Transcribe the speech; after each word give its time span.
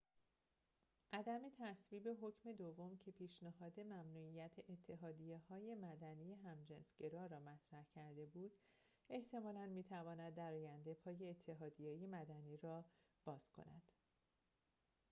عدم 1.13 1.41
تصویب 1.59 2.07
حکم 2.21 2.51
دوم 2.53 2.97
که 2.97 3.11
پیشنهاد 3.11 3.79
ممنوعیت 3.79 4.51
اتحادیه‌های 4.69 5.75
مدنی 5.75 6.33
همجنس‌گرا 6.35 7.25
را 7.25 7.39
مطرح 7.39 7.85
کرده 7.95 8.25
بود 8.25 8.51
احتمالاً 9.09 9.65
می‌تواند 9.65 10.35
در 10.35 10.53
آینده 10.53 10.93
پای 10.93 11.29
اتحادیه‌های 11.29 12.07
مدنی 12.07 12.57
را 12.57 12.85
باز 13.25 13.49
کند 13.51 13.83